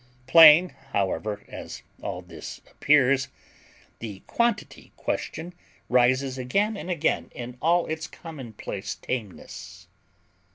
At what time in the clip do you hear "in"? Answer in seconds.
7.35-7.55